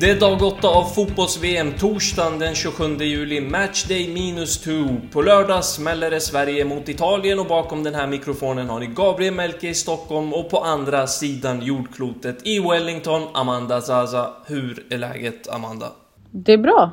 [0.00, 4.72] Det är dag 8 av fotbolls-VM, torsdagen den 27 juli, matchday minus 2.
[5.12, 9.34] På lördag smäller det Sverige mot Italien och bakom den här mikrofonen har ni Gabriel
[9.34, 14.30] Melke i Stockholm och på andra sidan jordklotet i Wellington, Amanda Zaza.
[14.46, 15.86] Hur är läget, Amanda?
[16.30, 16.90] Det är bra.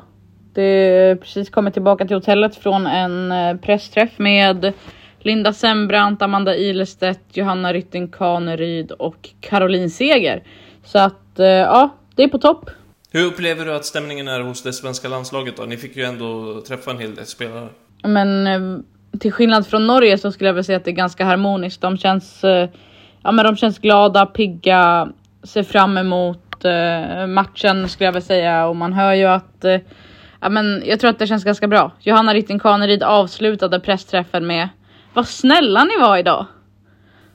[0.54, 4.72] Det är precis kommit tillbaka till hotellet från en eh, pressträff med
[5.18, 10.42] Linda Sembrant, Amanda Ilestedt, Johanna Rytting Kaneryd och Caroline Seger.
[10.84, 12.70] Så att eh, ja, det är på topp.
[13.16, 15.62] Hur upplever du att stämningen är hos det svenska landslaget då?
[15.62, 17.68] Ni fick ju ändå träffa en hel del spelare.
[18.02, 21.24] Men eh, till skillnad från Norge så skulle jag vilja säga att det är ganska
[21.24, 21.80] harmoniskt.
[21.80, 22.68] De känns, eh,
[23.22, 25.08] ja, men de känns glada, pigga,
[25.42, 28.66] ser fram emot eh, matchen skulle jag vilja säga.
[28.66, 29.64] Och man hör ju att
[30.40, 31.90] ja, men jag tror att det känns ganska bra.
[32.00, 34.68] Johanna Rytting Kaneryd avslutade pressträffen med
[35.12, 36.46] Vad snälla ni var idag!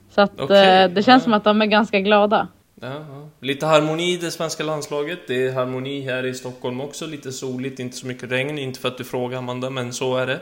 [0.10, 0.88] Så att okay.
[0.88, 1.24] det känns ja.
[1.24, 2.48] som att de är ganska glada.
[2.82, 3.30] Ja, ja.
[3.40, 5.20] Lite harmoni i det svenska landslaget.
[5.28, 7.08] Det är harmoni här i Stockholm också.
[7.08, 8.58] Lite soligt, inte så mycket regn.
[8.58, 10.40] Inte för att du frågar Amanda, men så är det.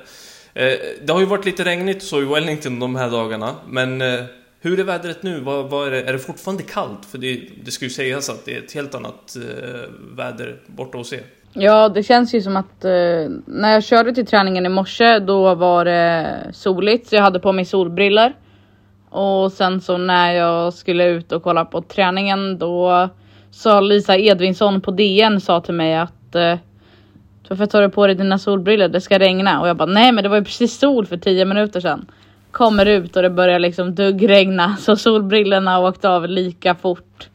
[0.53, 3.55] Eh, det har ju varit lite regnigt så i Wellington de här dagarna.
[3.67, 4.23] Men eh,
[4.61, 5.39] hur är vädret nu?
[5.39, 6.01] Vad, vad är, det?
[6.01, 7.05] är det fortfarande kallt?
[7.05, 9.81] För det, det ska ju sägas att det är ett helt annat eh,
[10.17, 11.23] väder borta hos er.
[11.53, 12.91] Ja, det känns ju som att eh,
[13.45, 17.07] när jag körde till träningen i morse, då var det soligt.
[17.07, 18.35] Så jag hade på mig solbriller.
[19.09, 23.09] Och sen så när jag skulle ut och kolla på träningen då
[23.51, 26.57] sa Lisa Edvinsson på DN sa till mig att eh,
[27.49, 28.89] varför tar du på dig dina solbriller?
[28.89, 29.61] Det ska regna.
[29.61, 32.05] Och jag bara nej men det var ju precis sol för 10 minuter sedan.
[32.51, 37.29] Kommer ut och det börjar liksom duggregna så solbrillorna åkte av lika fort.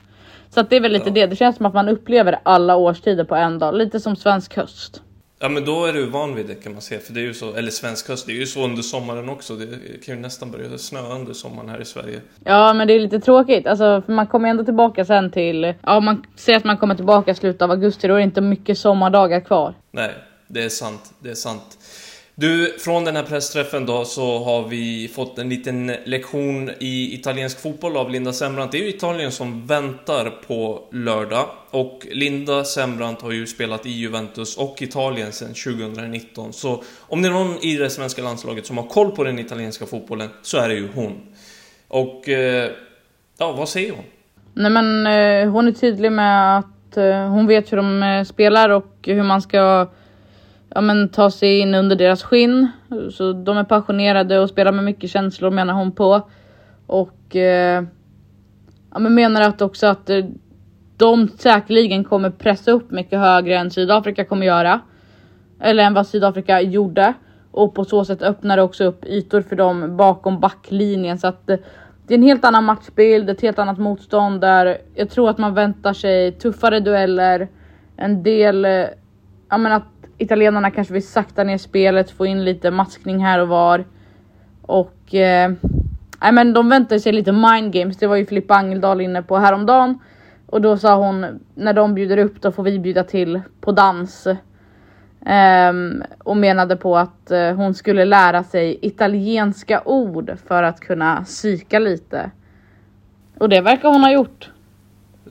[0.51, 1.15] Så det är väl lite ja.
[1.15, 1.27] det.
[1.27, 3.75] Det känns som att man upplever alla årstider på en dag.
[3.75, 5.03] Lite som svensk höst.
[5.45, 7.35] Ja men då är du van vid det kan man säga, för det är ju
[7.35, 9.57] så, eller svensk höst, det är ju så under sommaren också.
[9.57, 12.21] Det kan ju nästan börja snöa under sommaren här i Sverige.
[12.45, 16.01] Ja men det är lite tråkigt, alltså för man kommer ändå tillbaka sen till, ja
[16.01, 18.79] man säger att man kommer tillbaka i slutet av augusti, då är det inte mycket
[18.79, 19.75] sommardagar kvar.
[19.91, 20.11] Nej,
[20.49, 21.79] det är sant, det är sant.
[22.35, 27.61] Du, från den här pressträffen då så har vi fått en liten lektion i italiensk
[27.61, 28.73] fotboll av Linda Sembrant.
[28.73, 33.91] Det är ju Italien som väntar på lördag och Linda Sembrant har ju spelat i
[33.91, 36.53] Juventus och Italien sedan 2019.
[36.53, 39.87] Så om det är någon i det svenska landslaget som har koll på den italienska
[39.87, 41.21] fotbollen så är det ju hon.
[41.89, 42.71] Och eh,
[43.39, 44.05] ja, vad säger hon?
[44.55, 48.97] Nej men eh, hon är tydlig med att eh, hon vet hur de spelar och
[49.03, 49.89] hur man ska
[50.75, 52.69] ja, men, ta sig in under deras skinn.
[53.13, 56.29] Så de är passionerade och spelar med mycket känslor menar hon på.
[56.87, 57.85] Och eh,
[58.93, 60.25] ja, men menar att också att eh,
[60.97, 64.81] de säkerligen kommer pressa upp mycket högre än Sydafrika kommer göra.
[65.61, 67.15] Eller än vad Sydafrika gjorde.
[67.51, 71.19] Och på så sätt öppnar det också upp ytor för dem bakom backlinjen.
[71.19, 71.59] Så att eh,
[72.07, 75.55] det är en helt annan matchbild, ett helt annat motstånd där jag tror att man
[75.55, 77.49] väntar sig tuffare dueller.
[77.97, 78.87] En del, eh,
[79.49, 83.49] ja men att italienarna kanske vill sakta ner spelet, få in lite maskning här och
[83.49, 83.85] var.
[84.63, 85.53] Och eh,
[86.33, 87.97] men de väntar sig lite mind games.
[87.97, 89.99] Det var ju Filippa Angeldal inne på häromdagen.
[90.47, 94.27] Och då sa hon när de bjuder upp då får vi bjuda till på dans.
[95.27, 101.25] Um, och menade på att uh, hon skulle lära sig italienska ord för att kunna
[101.25, 102.31] psyka lite.
[103.39, 104.52] Och det verkar hon ha gjort.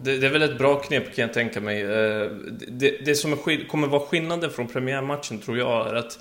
[0.03, 1.81] Det, det, är väl ett bra knep kan jag tänka mig.
[1.81, 2.31] Eh,
[2.67, 6.19] det, det som är, kommer vara skillnaden från premiärmatchen tror jag är att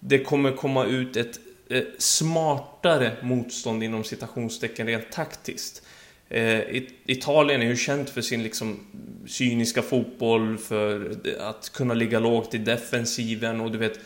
[0.00, 1.40] det kommer komma ut ett
[1.70, 5.82] eh, smartare motstånd inom citationstecken rent taktiskt.
[6.28, 6.60] Eh,
[7.06, 8.86] Italien är ju känt för sin liksom
[9.26, 14.00] cyniska fotboll, för att kunna ligga lågt i defensiven och du vet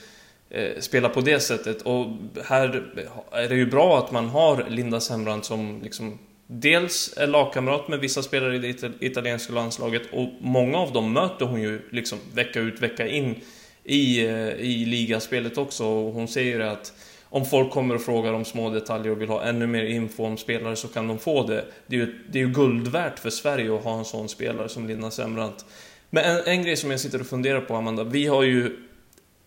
[0.79, 1.83] spela på det sättet.
[1.83, 2.07] Och
[2.45, 2.93] här
[3.33, 8.01] är det ju bra att man har Linda Sembrant som liksom dels är lagkamrat med
[8.01, 12.61] vissa spelare i det italienska landslaget och många av dem möter hon ju liksom vecka
[12.61, 13.41] ut, vecka in
[13.85, 15.85] i, eh, i ligaspelet också.
[15.85, 16.93] Och hon säger ju att
[17.35, 20.37] om folk kommer och frågar om små detaljer och vill ha ännu mer info om
[20.37, 21.65] spelare så kan de få det.
[21.87, 24.69] Det är ju, det är ju guld värt för Sverige att ha en sån spelare
[24.69, 25.65] som Linda Sembrant.
[26.11, 28.05] Men en, en grej som jag sitter och funderar på, Amanda.
[28.05, 28.77] Vi har ju...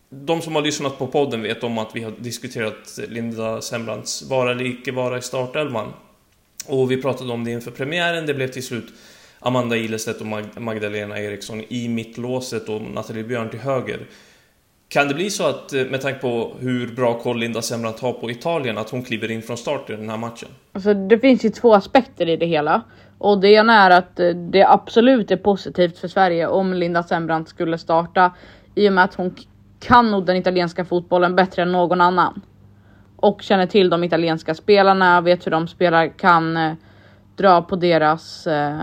[0.09, 4.51] De som har lyssnat på podden vet om att vi har diskuterat Linda Sembrants vara
[4.51, 5.93] eller icke vara i startelvan.
[6.67, 8.25] Och vi pratade om det inför premiären.
[8.25, 8.93] Det blev till slut
[9.39, 13.99] Amanda Ilestedt och Mag Magdalena Eriksson i mittlåset och Nathalie Björn till höger.
[14.89, 18.13] Kan det bli så att, eh, med tanke på hur bra koll Linda Sembrant har
[18.13, 20.49] på Italien, att hon kliver in från start i den här matchen?
[20.71, 22.81] Alltså, det finns ju två aspekter i det hela.
[23.17, 27.49] Och det ena är att eh, det absolut är positivt för Sverige om Linda Sembrant
[27.49, 28.33] skulle starta
[28.75, 29.35] i och med att hon
[29.79, 32.41] kan nog den italienska fotbollen bättre än någon annan.
[33.19, 36.73] Och känner till de italienska spelarna, vet hur de spelar, kan eh,
[37.35, 38.81] dra på deras, eh,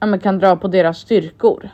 [0.00, 1.70] ja, men kan dra på deras styrkor.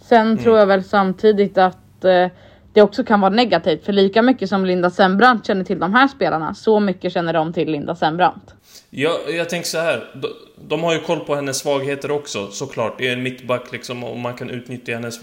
[0.00, 0.38] Sen mm.
[0.38, 2.28] tror jag väl samtidigt att eh,
[2.72, 6.08] det också kan vara negativt för lika mycket som Linda Sembrant känner till de här
[6.08, 8.54] spelarna så mycket känner de till Linda Sembrant.
[8.90, 10.10] Ja, jag tänker så här.
[10.14, 10.28] De,
[10.68, 12.98] de har ju koll på hennes svagheter också såklart.
[12.98, 15.14] Det är en mittback liksom och man kan utnyttja hennes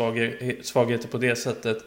[0.63, 1.77] svagheter på det sättet.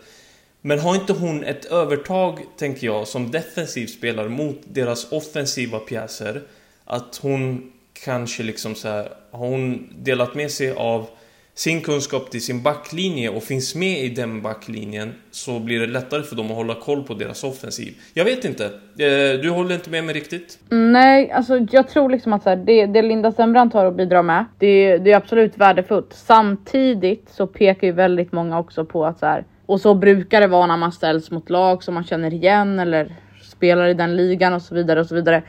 [0.66, 6.43] Men har inte hon ett övertag, tänker jag, som defensiv spelare mot deras offensiva pjäser?
[6.84, 7.72] Att hon
[8.05, 11.06] kanske liksom så här, har hon delat med sig av
[11.55, 16.22] sin kunskap till sin backlinje och finns med i den backlinjen så blir det lättare
[16.22, 17.94] för dem att hålla koll på deras offensiv.
[18.14, 18.64] Jag vet inte.
[18.64, 20.58] Eh, du håller inte med mig riktigt?
[20.70, 23.96] Mm, nej, alltså jag tror liksom att så här, det, det Linda Sembrant har att
[23.96, 26.12] bidra med, det, det är absolut värdefullt.
[26.12, 30.46] Samtidigt så pekar ju väldigt många också på att så här, och så brukar det
[30.46, 33.12] vara när man ställs mot lag som man känner igen eller
[33.43, 35.43] spelar i den ligan och så vidare och så vidare.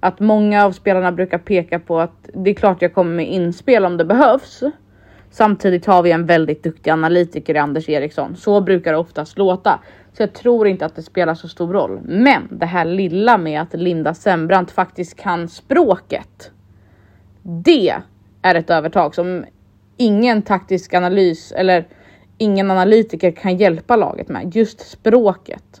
[0.00, 3.84] Att många av spelarna brukar peka på att det är klart jag kommer med inspel
[3.84, 4.62] om det behövs.
[5.30, 8.36] Samtidigt har vi en väldigt duktig analytiker i Anders Eriksson.
[8.36, 9.80] Så brukar det oftast låta.
[10.12, 12.00] Så jag tror inte att det spelar så stor roll.
[12.04, 16.50] Men det här lilla med att Linda Sembrant faktiskt kan språket.
[17.42, 17.94] Det
[18.42, 19.44] är ett övertag som
[19.96, 21.86] ingen taktisk analys eller
[22.38, 24.56] ingen analytiker kan hjälpa laget med.
[24.56, 25.80] Just språket.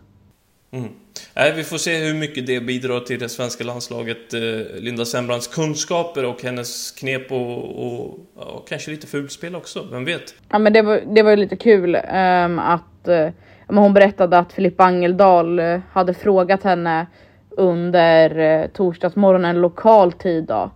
[0.70, 0.88] Mm.
[1.34, 4.34] Nej, vi får se hur mycket det bidrar till det svenska landslaget.
[4.34, 4.40] Eh,
[4.78, 10.34] Linda Sembrants kunskaper och hennes knep och, och, och kanske lite fulspel också, vem vet?
[10.48, 13.28] Ja, men det var, det var ju lite kul um, att uh,
[13.66, 17.06] hon berättade att Filippa Angeldal uh, hade frågat henne
[17.50, 20.70] under uh, torsdagsmorgonen lokal tid då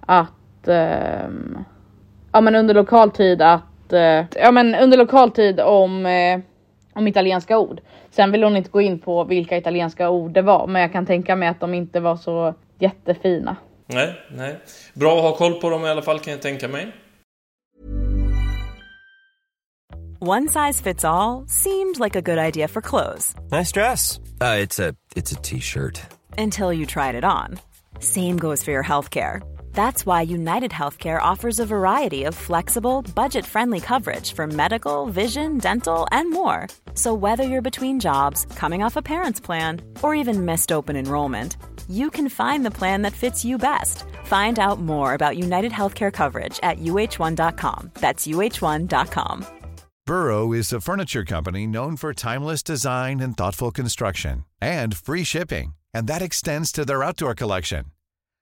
[0.00, 0.74] att uh,
[2.32, 3.62] ja, men under lokal tid att
[4.36, 6.06] ja, men under lokal tid om
[6.92, 7.80] om italienska ord.
[8.10, 11.06] Sen vill hon inte gå in på vilka italienska ord det var, men jag kan
[11.06, 13.56] tänka mig att de inte var så jättefina.
[13.86, 14.56] Nej, nej.
[14.94, 16.92] Bra att ha koll på dem i alla fall kan jag tänka mig.
[20.20, 23.34] One size fits all, seemed like a good idea for clothes.
[23.50, 24.20] Nice dress.
[24.40, 24.62] Uh,
[25.16, 26.00] it's a t-shirt.
[26.38, 27.58] Until you tried it on.
[27.98, 29.42] Same goes for your healthcare.
[29.74, 35.58] That's why United Healthcare offers a variety of flexible, budget friendly coverage for medical, vision,
[35.58, 36.68] dental, and more.
[36.94, 41.56] So, whether you're between jobs, coming off a parent's plan, or even missed open enrollment,
[41.88, 44.04] you can find the plan that fits you best.
[44.24, 47.90] Find out more about United Healthcare coverage at uh1.com.
[47.94, 49.46] That's uh1.com.
[50.04, 55.74] Burrow is a furniture company known for timeless design and thoughtful construction, and free shipping,
[55.94, 57.84] and that extends to their outdoor collection.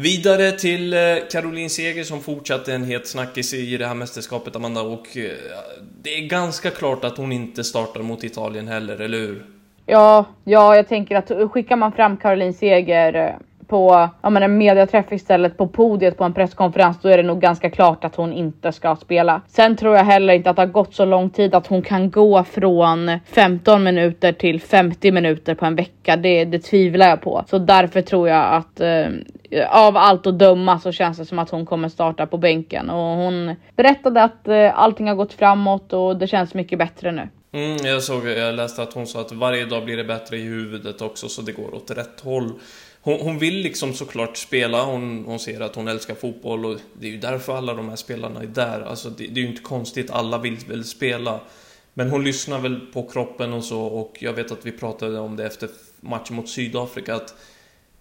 [0.00, 1.00] Vidare till eh,
[1.30, 4.82] Caroline Seger som fortsatte en het snackis i det här mästerskapet, Amanda.
[4.82, 5.30] Och eh,
[6.02, 9.44] det är ganska klart att hon inte startar mot Italien heller, eller hur?
[9.86, 13.34] Ja, ja, jag tänker att skickar man fram Caroline Seger eh,
[13.68, 17.40] på ja, men en mediaträff istället på podiet på en presskonferens, då är det nog
[17.40, 19.42] ganska klart att hon inte ska spela.
[19.48, 22.10] Sen tror jag heller inte att det har gått så lång tid att hon kan
[22.10, 26.16] gå från 15 minuter till 50 minuter på en vecka.
[26.16, 29.06] Det, det tvivlar jag på, så därför tror jag att eh,
[29.70, 33.16] av allt att döma så känns det som att hon kommer starta på bänken och
[33.16, 37.28] hon berättade att eh, allting har gått framåt och det känns mycket bättre nu.
[37.52, 40.42] Mm, jag såg, jag läste att hon sa att varje dag blir det bättre i
[40.42, 42.52] huvudet också så det går åt rätt håll.
[43.02, 47.06] Hon, hon vill liksom såklart spela, hon, hon ser att hon älskar fotboll och det
[47.06, 48.80] är ju därför alla de här spelarna är där.
[48.80, 51.40] Alltså det, det är ju inte konstigt, alla vill väl spela.
[51.94, 55.36] Men hon lyssnar väl på kroppen och så och jag vet att vi pratade om
[55.36, 55.68] det efter
[56.00, 57.34] matchen mot Sydafrika att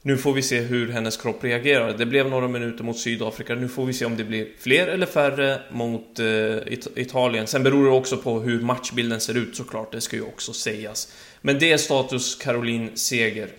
[0.01, 1.97] nu får vi se hur hennes kropp reagerar.
[1.97, 3.55] Det blev några minuter mot Sydafrika.
[3.55, 7.47] Nu får vi se om det blir fler eller färre mot eh, It Italien.
[7.47, 9.91] Sen beror det också på hur matchbilden ser ut såklart.
[9.91, 11.13] Det ska ju också sägas.
[11.41, 13.49] Men det är status Caroline Seger.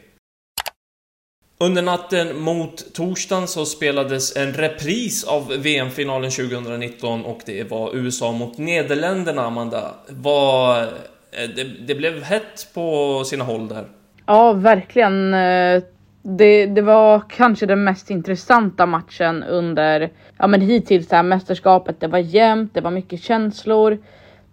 [1.61, 8.33] Under natten mot torsdagen så spelades en repris av VM-finalen 2019 och det var USA
[8.33, 9.95] mot Nederländerna, Amanda.
[10.09, 13.85] Var, eh, det, det blev hett på sina håll där.
[14.27, 15.35] Ja, verkligen.
[15.35, 15.83] Eh,
[16.23, 22.01] det, det var kanske den mest intressanta matchen under ja, men hittills det här mästerskapet.
[22.01, 23.99] Det var jämnt, det var mycket känslor.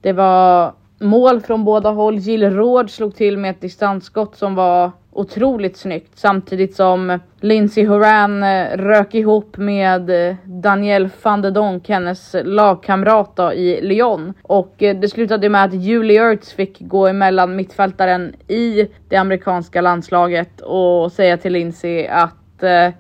[0.02, 2.18] Det var mål från båda håll.
[2.18, 8.44] Jill Råd slog till med ett distansskott som var otroligt snyggt samtidigt som Lindsey Horan
[8.44, 14.34] eh, rök ihop med eh, Danielle van de Donk, hennes lagkamrat i Lyon.
[14.42, 19.82] Och eh, det slutade med att Julie Ertz fick gå emellan mittfältaren i det amerikanska
[19.82, 22.34] landslaget och säga till Lindsey att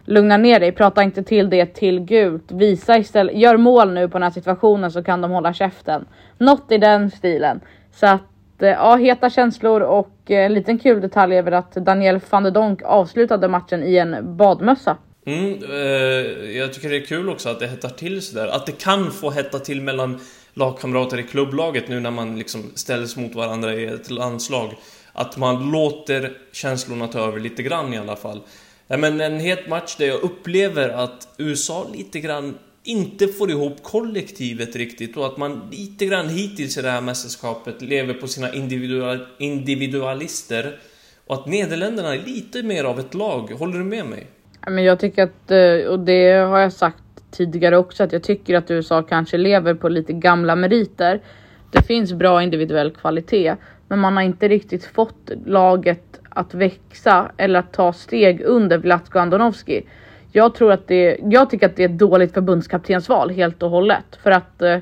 [0.06, 2.52] lugna ner dig, prata inte till det till gult.
[2.52, 6.06] Visa istället, gör mål nu på den här situationen så kan de hålla käften.
[6.38, 7.60] Något i den stilen.
[7.92, 8.22] Så att
[8.60, 12.44] Eh, ja, heta känslor och eh, en liten kul detalj är väl att Daniel van
[12.44, 14.98] der Donk avslutade matchen i en badmössa.
[15.26, 18.48] Mm, eh, jag tycker det är kul också att det hettar till sådär.
[18.48, 20.20] Att det kan få hetta till mellan
[20.54, 24.74] lagkamrater i klubblaget nu när man liksom ställs mot varandra i ett landslag.
[25.14, 28.42] Att man låter känslorna ta över lite grann i alla fall.
[28.88, 33.84] Ja, men en het match där jag upplever att USA lite grann inte får ihop
[33.84, 38.54] kollektivet riktigt och att man lite grann hittills i det här mästerskapet lever på sina
[38.54, 40.80] individual, individualister
[41.28, 43.52] och att Nederländerna är lite mer av ett lag.
[43.52, 44.28] Håller du med mig?
[44.68, 48.56] Men jag tycker att, eh, och det har jag sagt tidigare också, att jag tycker
[48.56, 51.22] att USA kanske lever på lite gamla meriter.
[51.72, 53.56] Det finns bra individuell kvalitet,
[53.88, 59.20] men man har inte riktigt fått laget att växa eller att ta steg under Vlatko
[59.20, 59.86] Andonovski.
[60.36, 64.20] Jag tror att det, jag tycker att det är ett dåligt förbundskaptensval helt och hållet
[64.24, 64.78] för att eh,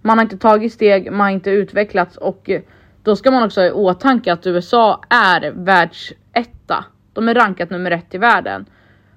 [0.00, 2.60] man har inte tagit steg, man har inte utvecklats och eh,
[3.02, 6.84] då ska man också ha i åtanke att USA är världsetta.
[7.12, 8.66] De är rankat nummer ett i världen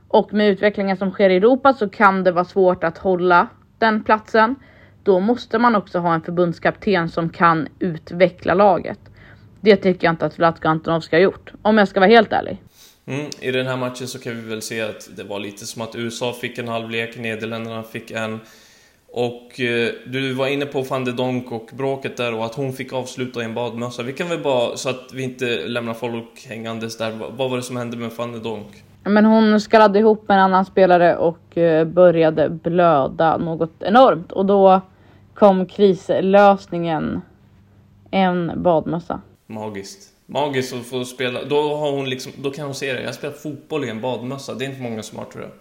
[0.07, 4.03] och med utvecklingen som sker i Europa så kan det vara svårt att hålla den
[4.03, 4.55] platsen.
[5.03, 9.00] Då måste man också ha en förbundskapten som kan utveckla laget.
[9.62, 12.62] Det tycker jag inte att Vlatko Antonovski har gjort, om jag ska vara helt ärlig.
[13.05, 15.81] Mm, I den här matchen så kan vi väl se att det var lite som
[15.81, 18.39] att USA fick en halvlek, Nederländerna fick en.
[19.12, 22.74] Och eh, du var inne på van de Donk och bråket där och att hon
[22.74, 24.03] fick avsluta i en badmössa.
[24.03, 27.63] Vi kan väl bara, så att vi inte lämnar folk hängandes där, vad var det
[27.63, 28.83] som hände med van de Donk?
[29.03, 34.45] Men hon skallade ihop med en annan spelare och eh, började blöda något enormt och
[34.45, 34.81] då
[35.33, 37.22] kom krislösningen
[38.12, 39.22] en badmössa.
[39.48, 40.12] Magiskt.
[40.25, 41.44] Magiskt att få spela.
[41.44, 43.01] Då, har hon liksom, då kan hon se det.
[43.01, 44.53] Jag spelar fotboll i en badmössa.
[44.53, 45.51] Det är inte många som har tror jag.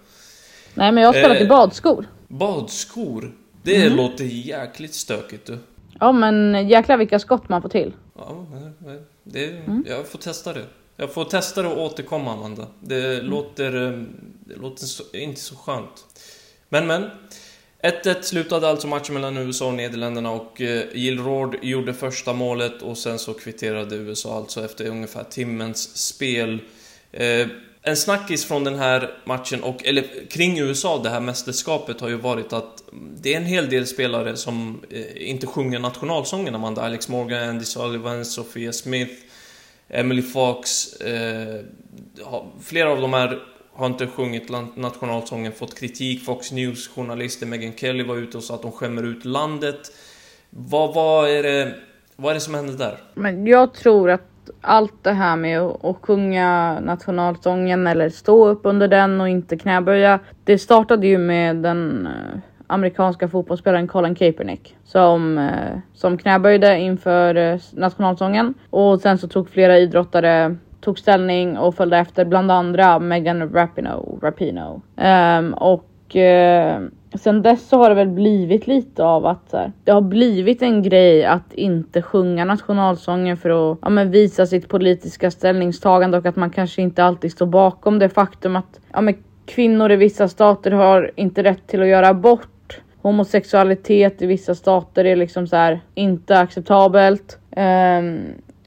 [0.75, 2.07] Nej, men jag har spelat eh, i badskor.
[2.28, 3.33] Badskor?
[3.62, 3.97] Det mm.
[3.97, 5.59] låter jäkligt stökigt du.
[6.00, 7.95] Ja, men jäklar vilka skott man får till.
[8.16, 8.47] Ja,
[9.23, 9.85] det, mm.
[9.88, 10.64] jag får testa det.
[10.97, 12.66] Jag får testa det och återkomma Amanda.
[12.81, 13.26] Det mm.
[13.26, 14.02] låter, eh,
[14.40, 16.04] det låter inte så skönt.
[16.69, 17.11] Men men.
[17.83, 22.33] 1-1 slutade alltså matchen mellan USA och Nederländerna och eh, Gilrord Jill Roord gjorde första
[22.33, 26.59] målet och sen så kvitterade USA alltså efter ungefär timmens spel.
[27.12, 27.47] Eh,
[27.83, 32.17] en snackis från den här matchen, och, eller kring USA, det här mästerskapet, har ju
[32.17, 36.83] varit att det är en hel del spelare som eh, inte sjunger nationalsången, Amanda.
[36.83, 39.15] Alex Morgan, Andy Sullivan, Sofia Smith,
[39.89, 40.93] Emily Fox.
[40.93, 41.61] Eh,
[42.62, 43.43] flera av de här
[43.75, 46.25] har inte sjungit nationalsången, fått kritik.
[46.25, 49.79] Fox News-journalisten Meghan Kelly var ute och sa att de skämmer ut landet.
[50.50, 51.75] Vad, vad, är det,
[52.17, 52.99] vad är det som händer där?
[53.14, 54.23] Men jag tror att
[54.61, 60.19] allt det här med att sjunga nationalsången eller stå upp under den och inte knäböja.
[60.45, 67.35] Det startade ju med den eh, amerikanska fotbollsspelaren Colin Kaepernick som, eh, som knäböjde inför
[67.35, 72.99] eh, nationalsången och sen så tog flera idrottare tog ställning och följde efter bland andra
[72.99, 74.19] Megan Rapinoe.
[74.23, 74.81] Rapinoe.
[74.97, 79.73] Um, och uh, sen dess så har det väl blivit lite av att så här,
[79.85, 84.69] det har blivit en grej att inte sjunga nationalsången för att ja, men visa sitt
[84.69, 89.15] politiska ställningstagande och att man kanske inte alltid står bakom det faktum att ja, men
[89.47, 92.49] kvinnor i vissa stater har inte rätt till att göra abort.
[93.03, 97.39] Homosexualitet i vissa stater är liksom så här inte acceptabelt.
[97.57, 98.21] Um,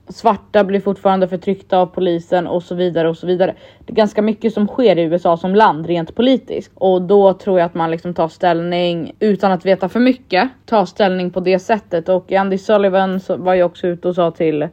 [0.08, 3.56] svarta blir fortfarande förtryckta av polisen och så vidare och så vidare.
[3.86, 7.60] Det är ganska mycket som sker i USA som land rent politiskt och då tror
[7.60, 10.50] jag att man liksom tar ställning utan att veta för mycket.
[10.66, 14.68] Tar ställning på det sättet och Andy Sullivan var ju också ute och sa till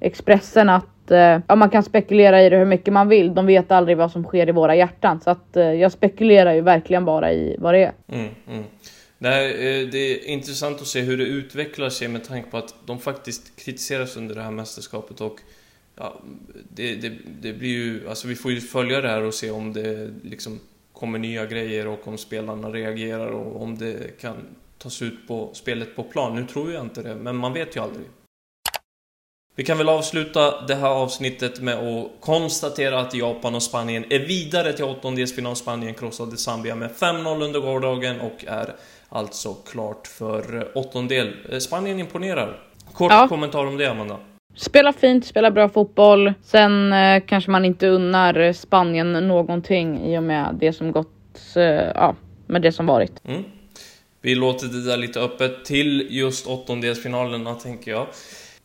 [0.00, 3.34] Expressen att eh, ja, man kan spekulera i det hur mycket man vill.
[3.34, 6.60] De vet aldrig vad som sker i våra hjärtan så att eh, jag spekulerar ju
[6.60, 7.92] verkligen bara i vad det är.
[8.08, 8.64] Mm, mm.
[9.24, 12.74] Nej, eh, det är intressant att se hur det utvecklar sig med tanke på att
[12.86, 15.40] de faktiskt kritiseras under det här mästerskapet och
[15.96, 16.22] ja,
[16.70, 19.72] det, det, det blir ju, alltså vi får ju följa det här och se om
[19.72, 20.60] det liksom
[20.92, 24.36] kommer nya grejer och om spelarna reagerar och om det kan
[24.78, 26.34] tas ut på spelet på plan.
[26.34, 28.06] Nu tror jag inte det, men man vet ju aldrig.
[29.56, 34.18] Vi kan väl avsluta det här avsnittet med att konstatera att Japan och Spanien är
[34.18, 35.56] vidare till åttondelsfinal.
[35.56, 38.74] Spanien krossade Zambia med 5-0 under gårdagen och är
[39.08, 41.32] alltså klart för åttondel.
[41.52, 42.58] Eh, Spanien imponerar.
[42.92, 43.28] Kort ja.
[43.28, 44.16] kommentar om det, Amanda.
[44.56, 46.32] Spela fint, spela bra fotboll.
[46.42, 51.62] Sen eh, kanske man inte unnar Spanien någonting i och med det som gått, eh,
[51.94, 52.14] ja,
[52.46, 53.12] med det som varit.
[53.24, 53.44] Mm.
[54.20, 58.06] Vi låter det där lite öppet till just åttondelsfinalerna, tänker jag.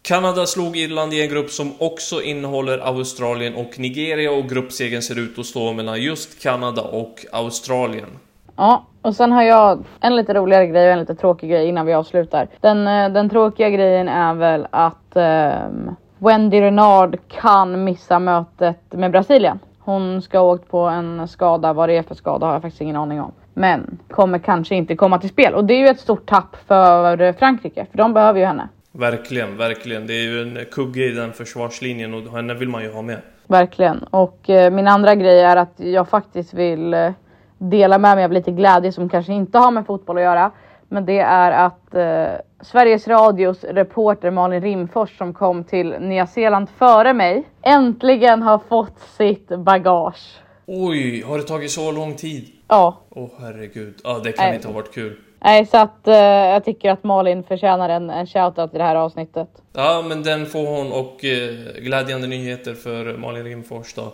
[0.01, 5.19] Kanada slog Irland i en grupp som också innehåller Australien och Nigeria och gruppsegern ser
[5.19, 8.09] ut att stå mellan just Kanada och Australien.
[8.55, 11.85] Ja, och sen har jag en lite roligare grej och en lite tråkig grej innan
[11.85, 12.47] vi avslutar.
[12.61, 19.11] Den, eh, den tråkiga grejen är väl att um, Wendy Renard kan missa mötet med
[19.11, 19.59] Brasilien.
[19.79, 22.81] Hon ska ha åkt på en skada, vad det är för skada har jag faktiskt
[22.81, 23.31] ingen aning om.
[23.53, 27.33] Men kommer kanske inte komma till spel och det är ju ett stort tapp för
[27.33, 28.69] Frankrike för de behöver ju henne.
[28.99, 30.07] Verkligen, verkligen.
[30.07, 33.21] Det är ju en kugge i den försvarslinjen och henne vill man ju ha med.
[33.47, 34.03] Verkligen.
[34.03, 37.11] Och eh, min andra grej är att jag faktiskt vill eh,
[37.57, 40.51] dela med mig av lite glädje som kanske inte har med fotboll att göra.
[40.87, 46.69] Men det är att eh, Sveriges Radios reporter Malin Rimfors som kom till Nya Zeeland
[46.69, 50.39] före mig äntligen har fått sitt bagage.
[50.65, 52.47] Oj, har det tagit så lång tid?
[52.67, 52.97] Ja.
[53.09, 54.55] Åh oh, herregud, ja det kan Nej.
[54.55, 55.15] inte ha varit kul.
[55.41, 58.95] Nej, så att eh, jag tycker att Malin förtjänar en, en shoutout i det här
[58.95, 59.49] avsnittet.
[59.73, 64.13] Ja, men den får hon och eh, glädjande nyheter för Malin Rimfors då.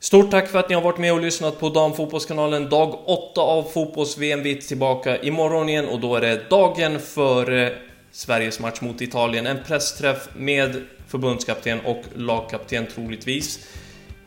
[0.00, 2.68] Stort tack för att ni har varit med och lyssnat på Damfotbollskanalen.
[2.68, 4.42] Dag 8 av fotbolls-VM.
[4.42, 7.72] Vi är tillbaka imorgon igen och då är det dagen före
[8.12, 9.46] Sveriges match mot Italien.
[9.46, 13.68] En pressträff med förbundskapten och lagkapten troligtvis.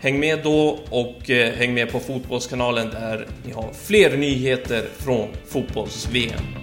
[0.03, 5.27] Häng med då och eh, häng med på Fotbollskanalen där ni har fler nyheter från
[5.47, 6.62] fotbolls-VM.